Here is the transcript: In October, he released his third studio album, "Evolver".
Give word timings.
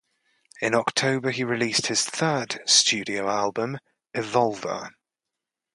In 0.61 0.73
October, 0.73 1.29
he 1.29 1.43
released 1.43 1.85
his 1.85 2.03
third 2.03 2.59
studio 2.65 3.29
album, 3.29 3.77
"Evolver". 4.15 4.89